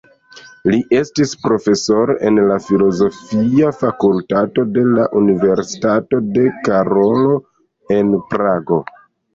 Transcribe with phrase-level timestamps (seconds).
[0.69, 7.41] Li estis profesoro en la Filozofia fakultato de la Universitato de Karolo
[8.01, 8.85] en Prago.